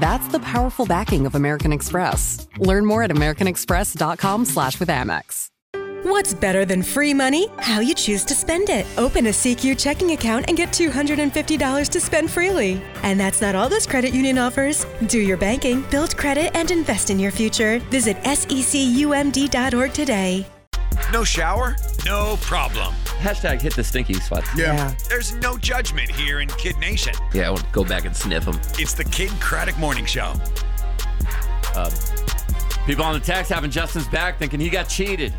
That's 0.00 0.28
the 0.28 0.40
powerful 0.40 0.86
backing 0.86 1.26
of 1.26 1.34
American 1.34 1.72
Express. 1.72 2.48
Learn 2.58 2.84
more 2.84 3.02
at 3.02 3.10
americanexpress.com 3.10 4.44
slash 4.44 4.80
with 4.80 4.88
Amex. 4.88 5.48
What's 6.04 6.34
better 6.34 6.64
than 6.64 6.82
free 6.82 7.14
money? 7.14 7.46
How 7.58 7.78
you 7.78 7.94
choose 7.94 8.24
to 8.24 8.34
spend 8.34 8.70
it. 8.70 8.86
Open 8.98 9.28
a 9.28 9.30
SECU 9.30 9.78
checking 9.80 10.10
account 10.10 10.46
and 10.48 10.56
get 10.56 10.70
$250 10.70 11.88
to 11.88 12.00
spend 12.00 12.28
freely. 12.28 12.82
And 13.04 13.20
that's 13.20 13.40
not 13.40 13.54
all 13.54 13.68
this 13.68 13.86
credit 13.86 14.12
union 14.12 14.36
offers. 14.36 14.84
Do 15.06 15.20
your 15.20 15.36
banking, 15.36 15.82
build 15.92 16.16
credit, 16.16 16.56
and 16.56 16.72
invest 16.72 17.10
in 17.10 17.20
your 17.20 17.30
future. 17.30 17.78
Visit 17.90 18.16
secumd.org 18.24 19.92
today. 19.92 20.46
No 21.12 21.24
shower? 21.24 21.76
No 22.04 22.36
problem. 22.40 22.94
Hashtag 23.20 23.60
hit 23.60 23.74
the 23.76 23.84
stinky 23.84 24.14
spots. 24.14 24.48
Yeah. 24.56 24.94
There's 25.08 25.34
no 25.36 25.56
judgment 25.58 26.10
here 26.10 26.40
in 26.40 26.48
Kidd 26.48 26.76
Nation. 26.78 27.14
Yeah, 27.32 27.48
I 27.48 27.50
want 27.50 27.64
to 27.64 27.70
go 27.72 27.84
back 27.84 28.04
and 28.04 28.16
sniff 28.16 28.44
them. 28.44 28.58
It's 28.78 28.94
the 28.94 29.04
Kidd 29.04 29.30
Kraddick 29.32 29.78
Morning 29.78 30.04
Show. 30.06 30.32
Um, 31.74 31.90
people 32.86 33.04
on 33.04 33.14
the 33.14 33.20
text 33.24 33.50
having 33.52 33.70
Justin's 33.70 34.08
back 34.08 34.38
thinking 34.38 34.58
he 34.60 34.68
got 34.70 34.88
cheated. 34.88 35.32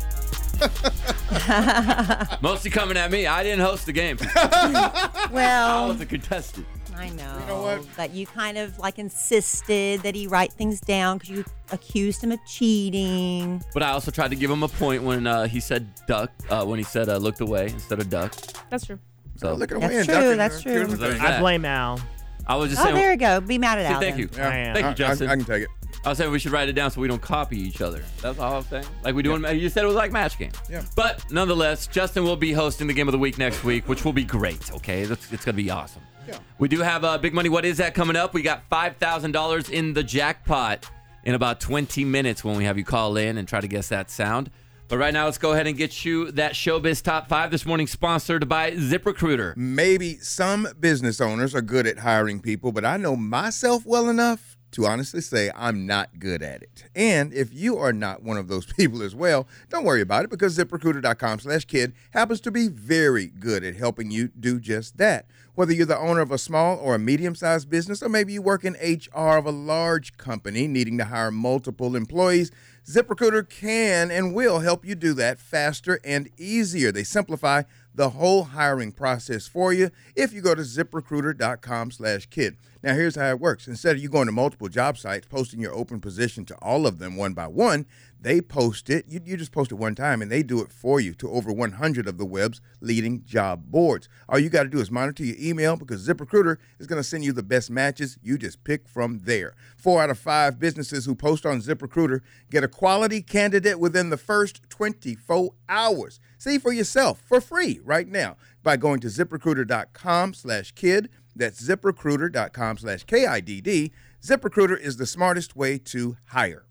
Mostly 2.40 2.70
coming 2.70 2.96
at 2.96 3.10
me. 3.10 3.26
I 3.26 3.42
didn't 3.42 3.60
host 3.64 3.86
the 3.86 3.92
game. 3.92 4.16
well, 4.34 4.50
I 4.54 5.28
Well, 5.30 5.88
was 5.88 6.00
a 6.00 6.06
contestant. 6.06 6.66
I 6.96 7.08
know. 7.10 7.46
know 7.46 7.62
what? 7.62 7.96
That 7.96 8.12
you 8.12 8.26
kind 8.26 8.56
of 8.58 8.78
like 8.78 8.98
insisted 8.98 10.00
that 10.02 10.14
he 10.14 10.26
write 10.26 10.52
things 10.52 10.80
down 10.80 11.18
because 11.18 11.30
you 11.30 11.44
accused 11.72 12.22
him 12.22 12.32
of 12.32 12.38
cheating. 12.46 13.62
But 13.72 13.82
I 13.82 13.90
also 13.90 14.10
tried 14.10 14.28
to 14.30 14.36
give 14.36 14.50
him 14.50 14.62
a 14.62 14.68
point 14.68 15.02
when 15.02 15.26
uh, 15.26 15.46
he 15.46 15.60
said 15.60 15.88
duck, 16.06 16.30
uh, 16.50 16.64
when 16.64 16.78
he 16.78 16.84
said 16.84 17.08
uh, 17.08 17.16
looked 17.16 17.40
away 17.40 17.68
instead 17.68 18.00
of 18.00 18.08
duck. 18.10 18.34
That's 18.70 18.86
true. 18.86 18.98
So 19.36 19.54
Look 19.54 19.72
at 19.72 19.80
That's 19.80 20.06
true, 20.06 20.36
that's 20.36 20.62
true. 20.62 20.72
Here's 20.72 20.90
the 20.90 20.96
There's 20.96 21.14
thing. 21.14 21.22
that. 21.22 21.38
I 21.38 21.40
blame 21.40 21.64
Al. 21.64 22.00
I 22.46 22.56
was 22.56 22.70
just 22.70 22.80
Oh, 22.82 22.84
saying. 22.84 22.94
there 22.96 23.10
you 23.12 23.18
go. 23.18 23.40
Be 23.40 23.58
mad 23.58 23.78
at 23.78 23.88
See, 23.88 23.94
Al. 23.94 24.00
thank 24.00 24.16
then. 24.16 24.20
you. 24.22 24.30
Yeah. 24.36 24.48
I 24.48 24.56
am. 24.56 24.74
Thank 24.74 24.84
you, 24.84 24.88
I- 24.88 24.90
I- 25.08 25.10
Justin. 25.10 25.28
I, 25.30 25.36
can 25.36 25.44
take 25.44 25.62
it. 25.64 25.68
I 26.04 26.10
was 26.10 26.18
saying 26.18 26.30
we 26.30 26.38
should 26.38 26.52
write 26.52 26.68
it 26.68 26.74
down 26.74 26.90
so 26.90 27.00
we 27.00 27.08
don't 27.08 27.22
copy 27.22 27.58
each 27.58 27.80
other. 27.80 28.04
That's 28.20 28.38
all 28.38 28.52
I 28.52 28.56
was 28.58 28.66
saying. 28.66 28.84
Like 29.02 29.14
we 29.14 29.22
do 29.22 29.34
in 29.34 29.58
you 29.58 29.70
said 29.70 29.84
it 29.84 29.86
was 29.86 29.96
like 29.96 30.12
match 30.12 30.38
game. 30.38 30.52
Yeah. 30.68 30.84
But 30.94 31.24
nonetheless, 31.32 31.86
Justin 31.86 32.24
will 32.24 32.36
be 32.36 32.52
hosting 32.52 32.86
the 32.86 32.92
game 32.92 33.08
of 33.08 33.12
the 33.12 33.18
week 33.18 33.38
next 33.38 33.64
week, 33.64 33.88
which 33.88 34.04
will 34.04 34.12
be 34.12 34.24
great. 34.24 34.70
Okay, 34.72 35.02
it's, 35.02 35.32
it's 35.32 35.46
gonna 35.46 35.56
be 35.56 35.70
awesome. 35.70 36.02
Yeah. 36.28 36.38
We 36.58 36.68
do 36.68 36.80
have 36.80 37.04
uh, 37.04 37.16
big 37.16 37.32
money. 37.32 37.48
What 37.48 37.64
is 37.64 37.78
that 37.78 37.94
coming 37.94 38.16
up? 38.16 38.34
We 38.34 38.42
got 38.42 38.64
five 38.68 38.98
thousand 38.98 39.32
dollars 39.32 39.70
in 39.70 39.94
the 39.94 40.02
jackpot 40.02 40.90
in 41.24 41.34
about 41.34 41.58
twenty 41.58 42.04
minutes 42.04 42.44
when 42.44 42.56
we 42.56 42.64
have 42.64 42.76
you 42.76 42.84
call 42.84 43.16
in 43.16 43.38
and 43.38 43.48
try 43.48 43.62
to 43.62 43.68
guess 43.68 43.88
that 43.88 44.10
sound. 44.10 44.50
But 44.88 44.98
right 44.98 45.14
now, 45.14 45.24
let's 45.24 45.38
go 45.38 45.52
ahead 45.54 45.66
and 45.66 45.74
get 45.78 46.04
you 46.04 46.30
that 46.32 46.52
Showbiz 46.52 47.02
Top 47.02 47.28
Five 47.28 47.50
this 47.50 47.64
morning, 47.64 47.86
sponsored 47.86 48.46
by 48.46 48.72
ZipRecruiter. 48.72 49.56
Maybe 49.56 50.18
some 50.18 50.68
business 50.78 51.22
owners 51.22 51.54
are 51.54 51.62
good 51.62 51.86
at 51.86 52.00
hiring 52.00 52.40
people, 52.40 52.72
but 52.72 52.84
I 52.84 52.98
know 52.98 53.16
myself 53.16 53.86
well 53.86 54.10
enough 54.10 54.53
to 54.74 54.86
honestly 54.86 55.20
say 55.20 55.50
I'm 55.54 55.86
not 55.86 56.18
good 56.18 56.42
at 56.42 56.62
it. 56.62 56.84
And 56.96 57.32
if 57.32 57.54
you 57.54 57.78
are 57.78 57.92
not 57.92 58.22
one 58.22 58.36
of 58.36 58.48
those 58.48 58.66
people 58.76 59.02
as 59.02 59.14
well, 59.14 59.46
don't 59.70 59.84
worry 59.84 60.00
about 60.00 60.24
it 60.24 60.30
because 60.30 60.58
ziprecruiter.com 60.58 61.38
slash 61.40 61.64
kid 61.64 61.94
happens 62.10 62.40
to 62.42 62.50
be 62.50 62.68
very 62.68 63.26
good 63.26 63.64
at 63.64 63.76
helping 63.76 64.10
you 64.10 64.28
do 64.28 64.58
just 64.58 64.98
that. 64.98 65.26
Whether 65.54 65.72
you're 65.72 65.86
the 65.86 65.96
owner 65.96 66.20
of 66.20 66.32
a 66.32 66.38
small 66.38 66.76
or 66.78 66.96
a 66.96 66.98
medium 66.98 67.36
sized 67.36 67.70
business, 67.70 68.02
or 68.02 68.08
maybe 68.08 68.32
you 68.32 68.42
work 68.42 68.64
in 68.64 68.74
HR 68.74 69.36
of 69.36 69.46
a 69.46 69.52
large 69.52 70.16
company 70.16 70.66
needing 70.66 70.98
to 70.98 71.04
hire 71.04 71.30
multiple 71.30 71.94
employees, 71.94 72.50
ZipRecruiter 72.84 73.48
can 73.48 74.10
and 74.10 74.34
will 74.34 74.58
help 74.58 74.84
you 74.84 74.96
do 74.96 75.14
that 75.14 75.38
faster 75.38 76.00
and 76.04 76.28
easier. 76.36 76.90
They 76.90 77.04
simplify 77.04 77.62
the 77.94 78.10
whole 78.10 78.44
hiring 78.44 78.90
process 78.90 79.46
for 79.46 79.72
you 79.72 79.90
if 80.16 80.32
you 80.32 80.40
go 80.40 80.56
to 80.56 80.62
ziprecruiter.com 80.62 81.92
slash 81.92 82.26
kid. 82.26 82.56
Now 82.84 82.92
here's 82.92 83.16
how 83.16 83.30
it 83.30 83.40
works. 83.40 83.66
Instead 83.66 83.96
of 83.96 84.02
you 84.02 84.10
going 84.10 84.26
to 84.26 84.32
multiple 84.32 84.68
job 84.68 84.98
sites, 84.98 85.26
posting 85.26 85.58
your 85.58 85.72
open 85.72 86.02
position 86.02 86.44
to 86.44 86.54
all 86.56 86.86
of 86.86 86.98
them 86.98 87.16
one 87.16 87.32
by 87.32 87.46
one, 87.46 87.86
they 88.20 88.42
post 88.42 88.90
it. 88.90 89.06
You, 89.08 89.20
you 89.24 89.38
just 89.38 89.52
post 89.52 89.72
it 89.72 89.76
one 89.76 89.94
time 89.94 90.20
and 90.20 90.30
they 90.30 90.42
do 90.42 90.60
it 90.60 90.70
for 90.70 91.00
you 91.00 91.14
to 91.14 91.30
over 91.30 91.50
100 91.50 92.06
of 92.06 92.18
the 92.18 92.26
web's 92.26 92.60
leading 92.82 93.24
job 93.24 93.70
boards. 93.70 94.10
All 94.28 94.38
you 94.38 94.50
got 94.50 94.64
to 94.64 94.68
do 94.68 94.80
is 94.80 94.90
monitor 94.90 95.24
your 95.24 95.36
email 95.40 95.76
because 95.76 96.06
ZipRecruiter 96.06 96.58
is 96.78 96.86
going 96.86 97.00
to 97.00 97.08
send 97.08 97.24
you 97.24 97.32
the 97.32 97.42
best 97.42 97.70
matches. 97.70 98.18
You 98.22 98.36
just 98.36 98.64
pick 98.64 98.86
from 98.86 99.20
there. 99.20 99.54
Four 99.78 100.02
out 100.02 100.10
of 100.10 100.18
five 100.18 100.58
businesses 100.58 101.06
who 101.06 101.14
post 101.14 101.46
on 101.46 101.62
ZipRecruiter 101.62 102.20
get 102.50 102.64
a 102.64 102.68
quality 102.68 103.22
candidate 103.22 103.80
within 103.80 104.10
the 104.10 104.18
first 104.18 104.60
24 104.68 105.54
hours. 105.70 106.20
See 106.36 106.58
for 106.58 106.74
yourself 106.74 107.22
for 107.24 107.40
free 107.40 107.80
right 107.82 108.08
now 108.08 108.36
by 108.62 108.76
going 108.76 109.00
to 109.00 109.06
ziprecruiter.com 109.06 110.34
slash 110.34 110.72
kid. 110.72 111.08
That's 111.36 111.60
ziprecruiter.com 111.62 112.78
slash 112.78 113.04
K-I-D-D. 113.04 113.92
ZipRecruiter 114.22 114.78
is 114.78 114.96
the 114.96 115.06
smartest 115.06 115.56
way 115.56 115.78
to 115.78 116.16
hire. 116.26 116.66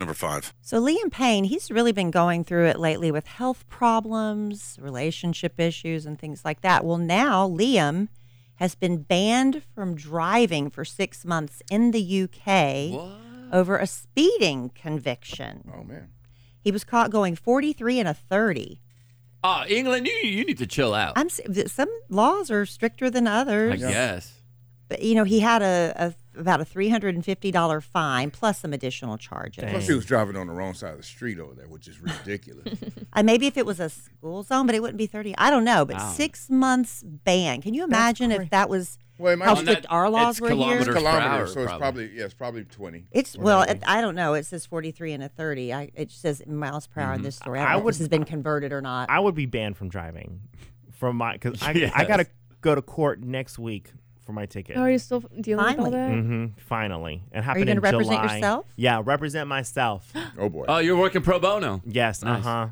Number 0.00 0.14
five. 0.14 0.52
So 0.60 0.82
Liam 0.82 1.12
Payne, 1.12 1.44
he's 1.44 1.70
really 1.70 1.92
been 1.92 2.10
going 2.10 2.42
through 2.42 2.66
it 2.66 2.80
lately 2.80 3.12
with 3.12 3.28
health 3.28 3.68
problems, 3.68 4.76
relationship 4.80 5.60
issues, 5.60 6.06
and 6.06 6.18
things 6.18 6.44
like 6.44 6.60
that. 6.62 6.84
Well, 6.84 6.98
now 6.98 7.48
Liam 7.48 8.08
has 8.56 8.74
been 8.74 9.02
banned 9.02 9.62
from 9.74 9.94
driving 9.94 10.70
for 10.70 10.84
six 10.84 11.24
months 11.24 11.62
in 11.70 11.92
the 11.92 12.22
UK 12.22 13.52
over 13.52 13.76
a 13.78 13.86
speeding 13.86 14.70
conviction. 14.74 15.70
Oh, 15.72 15.84
man. 15.84 16.08
He 16.60 16.72
was 16.72 16.84
caught 16.84 17.10
going 17.10 17.36
43 17.36 18.00
and 18.00 18.08
a 18.08 18.14
30. 18.14 18.80
Oh, 19.44 19.64
England, 19.68 20.06
you 20.06 20.12
you 20.28 20.44
need 20.44 20.58
to 20.58 20.66
chill 20.66 20.94
out. 20.94 21.14
I'm 21.16 21.28
some 21.28 21.88
laws 22.08 22.50
are 22.50 22.64
stricter 22.66 23.10
than 23.10 23.26
others. 23.26 23.82
I 23.82 23.90
guess. 23.90 24.32
But 24.88 25.02
you 25.02 25.14
know, 25.14 25.24
he 25.24 25.40
had 25.40 25.62
a, 25.62 25.92
a 25.96 26.40
about 26.40 26.60
a 26.60 26.64
three 26.64 26.88
hundred 26.90 27.14
and 27.14 27.24
fifty 27.24 27.50
dollar 27.50 27.80
fine 27.80 28.30
plus 28.30 28.60
some 28.60 28.72
additional 28.72 29.16
charges. 29.18 29.64
Plus, 29.70 29.86
he 29.88 29.94
was 29.94 30.04
driving 30.04 30.36
on 30.36 30.46
the 30.46 30.52
wrong 30.52 30.74
side 30.74 30.90
of 30.92 30.98
the 30.98 31.02
street 31.02 31.38
over 31.38 31.54
there, 31.54 31.66
which 31.68 31.88
is 31.88 32.00
ridiculous. 32.00 32.78
Uh, 33.14 33.22
maybe 33.22 33.46
if 33.46 33.58
it 33.58 33.66
was 33.66 33.78
a 33.78 33.90
school 33.90 34.42
zone, 34.42 34.64
but 34.64 34.74
it 34.74 34.80
wouldn't 34.80 34.96
be 34.96 35.04
30. 35.04 35.34
I 35.36 35.50
don't 35.50 35.64
know. 35.64 35.84
But 35.84 35.96
Wow. 35.98 36.12
six 36.12 36.48
months 36.48 37.02
ban. 37.04 37.60
Can 37.60 37.74
you 37.74 37.84
imagine 37.84 38.32
if 38.32 38.48
that 38.48 38.70
was 38.70 38.96
Well, 39.18 39.32
it 39.32 39.36
might 39.36 39.44
how 39.44 39.54
be- 39.54 39.60
strict 39.60 39.86
our 39.90 40.08
laws 40.10 40.34
it's 40.36 40.40
were 40.40 40.48
kilometers 40.48 40.84
here? 40.86 40.94
per 40.94 40.98
kilometers, 41.00 41.26
hour, 41.30 41.46
so 41.46 41.60
it's 41.60 41.66
probably. 41.68 41.78
probably 42.06 42.18
yeah, 42.18 42.24
it's 42.24 42.34
probably 42.34 42.64
twenty. 42.64 43.04
It's 43.12 43.36
or 43.36 43.42
well, 43.42 43.62
it, 43.62 43.82
I 43.86 44.00
don't 44.00 44.14
know. 44.14 44.34
It 44.34 44.46
says 44.46 44.66
43 44.66 45.12
and 45.12 45.22
a 45.22 45.28
30. 45.28 45.72
I, 45.72 45.90
it 45.94 46.10
says 46.10 46.42
miles 46.46 46.86
per 46.86 47.00
hour 47.00 47.14
in 47.14 47.22
this 47.22 47.36
story. 47.36 47.58
I, 47.58 47.62
don't 47.62 47.68
I 47.70 47.72
know 47.74 47.78
if 47.78 47.84
would- 47.84 47.94
this 47.94 47.98
has 47.98 48.08
been 48.08 48.24
converted 48.24 48.72
or 48.72 48.80
not. 48.80 49.10
I 49.10 49.20
would 49.20 49.34
be 49.34 49.46
banned 49.46 49.76
from 49.76 49.88
driving 49.90 50.40
from 50.90 51.16
my 51.16 51.34
because 51.34 51.62
I, 51.62 51.72
Yes. 51.72 51.92
I 51.94 52.04
got 52.04 52.18
to 52.18 52.26
go 52.60 52.74
to 52.74 52.82
court 52.82 53.20
next 53.22 53.58
week 53.58 53.90
for 54.24 54.32
my 54.32 54.46
ticket. 54.46 54.76
Oh, 54.76 54.82
are 54.82 54.90
you 54.90 54.98
still 54.98 55.20
dealing 55.40 55.64
with 55.66 55.76
all 55.78 55.84
Finally. 55.90 55.90
that? 56.16 56.22
hmm 56.22 56.46
Finally, 56.56 57.22
it 57.32 57.42
happened 57.42 57.66
gonna 57.66 57.72
in 57.72 57.80
represent 57.80 58.20
July. 58.22 58.34
yourself? 58.36 58.66
Yeah, 58.76 59.02
represent 59.04 59.48
myself. 59.48 60.12
Oh 60.38 60.48
boy. 60.48 60.64
Oh, 60.68 60.78
you're 60.78 60.96
working 60.96 61.22
pro 61.22 61.38
bono. 61.38 61.82
yes. 61.84 62.22
Nice. 62.22 62.38
Uh 62.40 62.42
huh. 62.42 62.68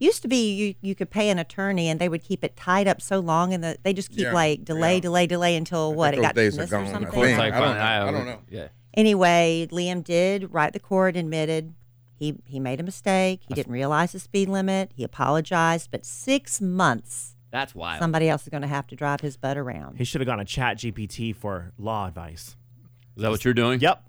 Used 0.00 0.22
to 0.22 0.28
be 0.28 0.52
you, 0.54 0.74
you 0.80 0.94
could 0.96 1.10
pay 1.10 1.30
an 1.30 1.38
attorney 1.38 1.88
and 1.88 2.00
they 2.00 2.08
would 2.08 2.22
keep 2.24 2.42
it 2.42 2.56
tied 2.56 2.88
up 2.88 3.00
so 3.00 3.20
long 3.20 3.52
and 3.54 3.62
the, 3.62 3.76
they 3.82 3.92
just 3.92 4.10
keep 4.10 4.20
Yeah, 4.20 4.32
like 4.32 4.64
delay, 4.64 4.94
yeah. 4.94 5.00
delay, 5.00 5.26
delay 5.28 5.54
until 5.56 5.94
what? 5.94 6.14
It 6.14 6.16
those 6.16 6.22
got 6.24 6.34
days 6.34 6.58
are 6.58 6.62
dismissed 6.62 6.72
or 6.72 6.76
gone, 6.76 6.86
I 6.86 6.90
something. 6.92 7.12
think. 7.12 7.26
It's 7.26 7.38
like 7.38 7.52
I 7.54 7.60
don't 7.60 7.68
fine, 7.68 7.76
know. 7.76 8.08
I 8.08 8.10
don't 8.10 8.26
know. 8.26 8.38
Yeah. 8.50 8.68
Anyway, 8.94 9.68
Liam 9.70 10.02
did 10.02 10.52
write 10.52 10.72
the 10.72 10.80
court, 10.80 11.16
admitted 11.16 11.74
he 12.18 12.34
he 12.44 12.58
made 12.58 12.80
a 12.80 12.82
mistake. 12.82 13.42
He 13.46 13.54
didn't 13.54 13.72
realize 13.72 14.12
the 14.12 14.18
speed 14.18 14.48
limit. 14.48 14.90
He 14.94 15.04
apologized, 15.04 15.90
but 15.90 16.04
six 16.04 16.60
months 16.60 17.36
That's 17.50 17.74
wild. 17.74 18.00
somebody 18.00 18.28
else 18.28 18.42
is 18.42 18.48
going 18.48 18.62
to 18.62 18.68
have 18.68 18.86
to 18.88 18.96
drive 18.96 19.20
his 19.20 19.36
butt 19.36 19.56
around. 19.58 19.98
He 19.98 20.04
should 20.04 20.20
have 20.20 20.26
gone 20.26 20.38
to 20.38 20.44
Chat 20.44 20.78
GPT 20.78 21.34
for 21.36 21.72
law 21.78 22.06
advice. 22.08 22.56
Is 23.16 23.22
that 23.22 23.30
what 23.30 23.44
you're 23.44 23.54
doing? 23.54 23.80
Yep. 23.80 24.02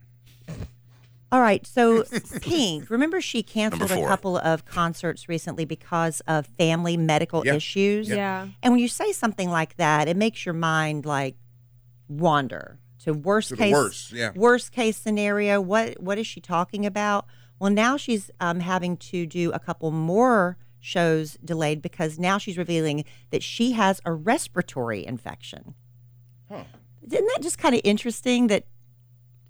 All 1.31 1.39
right, 1.41 1.65
so 1.65 2.03
Pink, 2.41 2.89
remember 2.89 3.21
she 3.21 3.41
canceled 3.41 3.89
a 3.91 4.05
couple 4.05 4.37
of 4.37 4.65
concerts 4.65 5.29
recently 5.29 5.63
because 5.63 6.21
of 6.27 6.45
family 6.57 6.97
medical 6.97 7.45
Yeah. 7.45 7.53
issues. 7.55 8.09
Yeah. 8.09 8.47
And 8.61 8.73
when 8.73 8.81
you 8.81 8.89
say 8.89 9.11
something 9.13 9.49
like 9.49 9.77
that, 9.77 10.07
it 10.09 10.17
makes 10.17 10.45
your 10.45 10.53
mind 10.53 11.05
like 11.05 11.35
wander 12.09 12.79
to 13.03 13.13
worst 13.13 13.49
To 13.49 13.55
case 13.55 13.73
worst, 13.73 14.11
yeah. 14.11 14.31
worst 14.35 14.71
case 14.71 14.97
scenario. 14.97 15.61
What 15.61 16.01
what 16.01 16.17
is 16.17 16.27
she 16.27 16.41
talking 16.41 16.85
about? 16.85 17.25
Well, 17.59 17.71
now 17.71 17.95
she's 17.95 18.29
um, 18.39 18.59
having 18.59 18.97
to 18.97 19.25
do 19.25 19.51
a 19.51 19.59
couple 19.59 19.91
more 19.91 20.57
shows 20.79 21.37
delayed 21.45 21.81
because 21.81 22.17
now 22.19 22.37
she's 22.39 22.57
revealing 22.57 23.05
that 23.29 23.43
she 23.43 23.71
has 23.73 24.01
a 24.03 24.11
respiratory 24.11 25.05
infection. 25.05 25.75
Huh. 26.51 26.63
Isn't 27.03 27.25
that 27.27 27.39
just 27.41 27.57
kind 27.57 27.75
of 27.75 27.81
interesting 27.83 28.47
that 28.47 28.65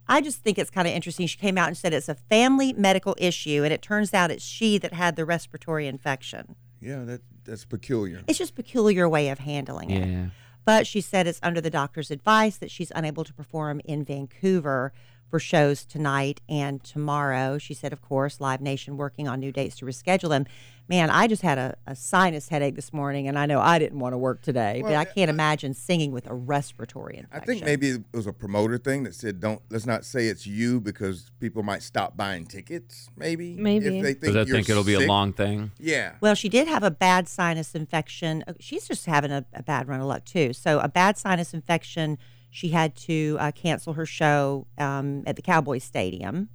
I 0.07 0.21
just 0.21 0.39
think 0.39 0.57
it's 0.57 0.69
kind 0.69 0.87
of 0.87 0.93
interesting. 0.93 1.27
She 1.27 1.37
came 1.37 1.57
out 1.57 1.67
and 1.67 1.77
said 1.77 1.93
it's 1.93 2.09
a 2.09 2.15
family 2.15 2.73
medical 2.73 3.15
issue, 3.17 3.63
and 3.63 3.71
it 3.71 3.81
turns 3.81 4.13
out 4.13 4.31
it's 4.31 4.43
she 4.43 4.77
that 4.79 4.93
had 4.93 5.15
the 5.15 5.25
respiratory 5.25 5.87
infection. 5.87 6.55
Yeah, 6.81 7.03
that 7.05 7.21
that's 7.43 7.65
peculiar. 7.65 8.21
It's 8.27 8.39
just 8.39 8.55
peculiar 8.55 9.07
way 9.07 9.29
of 9.29 9.39
handling 9.39 9.91
it. 9.91 10.07
Yeah. 10.07 10.25
But 10.65 10.85
she 10.85 11.01
said 11.01 11.27
it's 11.27 11.39
under 11.41 11.61
the 11.61 11.69
doctor's 11.69 12.11
advice 12.11 12.57
that 12.57 12.69
she's 12.69 12.91
unable 12.93 13.23
to 13.23 13.33
perform 13.33 13.81
in 13.85 14.03
Vancouver 14.03 14.93
for 15.31 15.39
shows 15.39 15.85
tonight 15.85 16.41
and 16.47 16.83
tomorrow. 16.83 17.57
She 17.57 17.73
said, 17.73 17.93
of 17.93 18.01
course, 18.01 18.41
Live 18.41 18.61
Nation 18.61 18.97
working 18.97 19.27
on 19.27 19.39
new 19.39 19.51
dates 19.51 19.77
to 19.77 19.85
reschedule 19.85 20.29
them. 20.29 20.45
Man, 20.89 21.09
I 21.09 21.27
just 21.27 21.41
had 21.41 21.57
a, 21.57 21.77
a 21.87 21.95
sinus 21.95 22.49
headache 22.49 22.75
this 22.75 22.91
morning, 22.91 23.29
and 23.29 23.39
I 23.39 23.45
know 23.45 23.61
I 23.61 23.79
didn't 23.79 23.99
want 23.99 24.11
to 24.11 24.17
work 24.17 24.41
today, 24.41 24.81
but 24.83 24.93
I 24.93 25.05
can't 25.05 25.29
imagine 25.29 25.73
singing 25.73 26.11
with 26.11 26.29
a 26.29 26.33
respiratory 26.33 27.15
infection. 27.17 27.41
I 27.41 27.45
think 27.45 27.63
maybe 27.63 27.91
it 27.91 28.03
was 28.13 28.27
a 28.27 28.33
promoter 28.33 28.77
thing 28.77 29.03
that 29.03 29.15
said, 29.15 29.39
"Don't 29.39 29.61
let's 29.69 29.85
not 29.85 30.03
say 30.03 30.27
it's 30.27 30.45
you 30.45 30.81
because 30.81 31.31
people 31.39 31.63
might 31.63 31.81
stop 31.81 32.17
buying 32.17 32.45
tickets." 32.45 33.09
Maybe, 33.15 33.55
Maybe. 33.55 33.99
if 33.99 34.03
they 34.03 34.13
think 34.15 34.35
I 34.35 34.39
you're 34.39 34.45
think 34.47 34.69
it'll 34.69 34.83
be 34.83 34.95
a 34.95 35.07
long 35.07 35.31
thing. 35.31 35.71
Yeah, 35.79 36.15
Well, 36.19 36.35
she 36.35 36.49
did 36.49 36.67
have 36.67 36.83
a 36.83 36.91
bad 36.91 37.29
sinus 37.29 37.73
infection. 37.73 38.43
Uh, 38.45 38.53
She's 38.59 38.85
just 38.85 39.05
having 39.05 39.31
a, 39.31 39.45
a 39.53 39.63
bad 39.63 39.87
run 39.87 40.01
of 40.01 40.07
luck, 40.07 40.25
too. 40.25 40.51
So, 40.51 40.79
a 40.79 40.89
bad 40.89 41.17
sinus 41.17 41.53
infection. 41.53 42.17
She 42.51 42.69
had 42.69 42.95
to 42.97 43.37
uh, 43.39 43.51
cancel 43.53 43.93
her 43.93 44.05
show 44.05 44.67
um, 44.77 45.23
at 45.25 45.35
the 45.37 45.41
Cowboys 45.41 45.83
Stadium. 45.83 46.49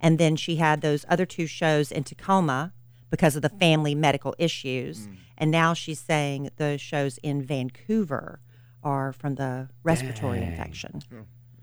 And 0.00 0.18
then 0.18 0.36
she 0.36 0.56
had 0.56 0.80
those 0.82 1.04
other 1.08 1.26
two 1.26 1.46
shows 1.48 1.90
in 1.90 2.04
Tacoma 2.04 2.72
because 3.10 3.34
of 3.34 3.42
the 3.42 3.48
family 3.48 3.94
medical 3.96 4.34
issues. 4.38 5.08
Mm. 5.08 5.16
And 5.38 5.50
now 5.50 5.74
she's 5.74 5.98
saying 5.98 6.50
the 6.56 6.78
shows 6.78 7.18
in 7.22 7.42
Vancouver 7.42 8.40
are 8.84 9.12
from 9.12 9.34
the 9.36 9.70
respiratory 9.82 10.38
infection. 10.42 11.02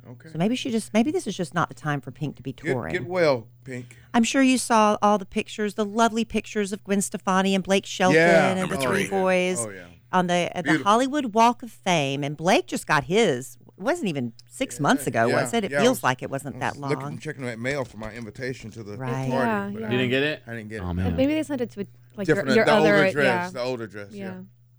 okay. 0.09 0.29
So 0.29 0.37
maybe 0.37 0.55
she 0.55 0.69
just 0.71 0.93
maybe 0.93 1.11
this 1.11 1.27
is 1.27 1.37
just 1.37 1.53
not 1.53 1.69
the 1.69 1.75
time 1.75 2.01
for 2.01 2.11
Pink 2.11 2.35
to 2.37 2.43
be 2.43 2.51
touring. 2.53 2.91
get 2.93 3.05
well, 3.05 3.47
Pink. 3.63 3.95
I'm 4.13 4.23
sure 4.23 4.41
you 4.41 4.57
saw 4.57 4.97
all 5.01 5.17
the 5.17 5.25
pictures, 5.25 5.75
the 5.75 5.85
lovely 5.85 6.25
pictures 6.25 6.73
of 6.73 6.83
Gwen 6.83 7.01
Stefani 7.01 7.55
and 7.55 7.63
Blake 7.63 7.85
Shelton 7.85 8.15
Yeah. 8.17 8.55
and 8.55 8.69
the 8.69 8.77
three. 8.77 9.05
three 9.05 9.09
boys 9.09 9.65
Oh, 9.65 9.69
yeah. 9.69 9.85
on 10.11 10.27
the 10.27 10.49
at 10.57 10.65
the 10.65 10.79
Hollywood 10.79 11.33
Walk 11.33 11.63
of 11.63 11.71
Fame. 11.71 12.23
And 12.23 12.35
Blake 12.35 12.67
just 12.67 12.85
got 12.87 13.05
his. 13.05 13.57
It 13.77 13.83
wasn't 13.83 14.07
even 14.07 14.31
six 14.49 14.79
months 14.79 15.05
ago, 15.05 15.27
Yeah, 15.27 15.41
was 15.41 15.53
it? 15.53 15.65
It 15.65 15.71
yeah, 15.71 15.81
feels 15.81 15.97
was- 15.97 16.03
like 16.03 16.23
it 16.23 16.29
wasn't 16.29 16.55
I 16.57 16.59
that 16.59 16.73
was 16.77 16.89
looking, 16.89 16.99
long. 17.01 17.17
checking 17.19 17.43
that 17.45 17.59
mail 17.59 17.83
for 17.83 17.97
my 17.97 18.11
invitation 18.13 18.71
to 18.71 18.83
the 18.83 18.97
Right. 18.97 19.29
party. 19.29 19.29
Yeah, 19.31 19.67
yeah. 19.67 19.87
I, 19.87 19.91
You 19.91 19.97
didn't 19.97 20.09
get 20.09 20.23
it? 20.23 20.43
I 20.47 20.51
didn't 20.55 20.69
get 20.69 20.75
it. 20.77 20.81
Oh 20.83 20.87
But 20.87 20.93
man. 20.93 21.15
maybe 21.17 21.33
they 21.33 21.43
sent 21.43 21.59
it 21.61 21.71
to 21.71 21.85
like 22.15 22.27
your, 22.27 22.35
Different, 22.35 22.55
your 22.55 22.65
the 22.65 22.71
other 22.71 22.95
older 22.95 23.11
dress, 23.11 23.25
yeah. 23.25 23.49
the 23.49 23.61
older 23.61 23.87
dress. 23.87 24.11
Yeah. 24.11 24.25
yeah. 24.25 24.33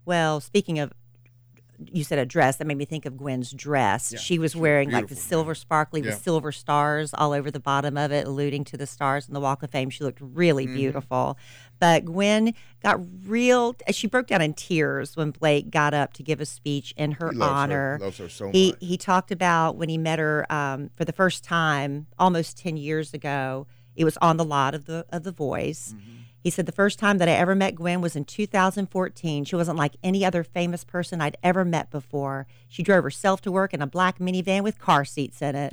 Well, 0.07 0.41
speaking 0.41 0.79
of, 0.79 0.93
you 1.93 2.05
said 2.05 2.19
a 2.19 2.27
dress. 2.27 2.57
That 2.57 2.67
made 2.67 2.77
me 2.79 2.85
think 2.85 3.07
of 3.07 3.17
Gwen's 3.17 3.53
dress. 3.53 4.13
Yeah, 4.13 4.19
she 4.19 4.39
was 4.39 4.55
wearing 4.57 4.91
like 4.91 5.09
the 5.09 5.17
silver 5.17 5.55
sparkly 5.55 6.01
Yeah. 6.01 6.11
with 6.11 6.23
silver 6.23 6.53
stars 6.53 7.13
all 7.15 7.33
over 7.33 7.51
the 7.51 7.61
bottom 7.61 7.97
of 7.97 8.13
it, 8.13 8.27
alluding 8.27 8.65
to 8.65 8.77
the 8.77 8.87
stars 8.87 9.29
in 9.29 9.35
the 9.35 9.41
Walk 9.41 9.63
of 9.63 9.71
Fame. 9.71 9.91
She 9.91 10.05
looked 10.05 10.21
really 10.21 10.67
Mm-hmm. 10.67 10.75
beautiful. 10.77 11.39
But 11.79 12.07
Gwen 12.07 12.55
got 12.83 13.01
real. 13.27 13.75
She 13.91 14.07
broke 14.07 14.29
down 14.29 14.41
in 14.41 14.55
tears 14.55 15.17
when 15.17 15.31
Blake 15.31 15.71
got 15.71 15.93
up 15.93 16.15
to 16.15 16.23
give 16.23 16.41
a 16.41 16.47
speech 16.47 16.95
in 16.97 17.13
her 17.13 17.31
He 17.33 17.37
loves 17.37 17.51
her- 17.51 17.57
honor. 17.57 17.99
loves 18.01 18.19
her 18.19 18.29
so 18.31 18.51
he 18.51 18.71
much. 18.71 18.79
he 18.81 18.97
talked 18.97 19.31
about 19.31 19.77
when 19.77 19.89
he 19.91 19.99
met 19.99 20.19
her 20.19 20.51
um, 20.51 20.91
for 20.97 21.05
the 21.05 21.13
first 21.13 21.45
time 21.45 22.07
almost 22.19 22.57
ten 22.59 22.77
years 22.77 23.13
ago. 23.13 23.67
It 23.95 24.05
was 24.05 24.17
on 24.19 24.37
the 24.39 24.45
lot 24.45 24.75
of 24.75 24.87
the 24.87 25.05
of 25.11 25.23
the 25.25 25.33
Voice. 25.33 25.95
Mm-hmm. 25.97 26.13
He 26.47 26.51
said 26.51 26.67
the 26.67 26.71
first 26.71 27.01
time 27.01 27.19
that 27.19 27.29
I 27.29 27.33
ever 27.33 27.57
met 27.57 27.75
Gwen 27.75 28.01
was 28.01 28.15
in 28.15 28.25
2014. 28.25 29.45
She 29.45 29.57
wasn't 29.57 29.77
like 29.77 29.97
any 30.05 30.25
other 30.25 30.45
famous 30.45 30.85
person 30.85 31.21
I'd 31.21 31.37
ever 31.43 31.65
met 31.65 31.91
before. 31.91 32.47
She 32.69 32.85
drove 32.85 33.03
herself 33.03 33.41
to 33.41 33.51
work 33.51 33.75
in 33.75 33.83
a 33.83 33.87
black 33.89 34.21
minivan 34.21 34.63
with 34.63 34.79
car 34.79 35.05
seats 35.05 35.43
in 35.43 35.57
it. 35.57 35.73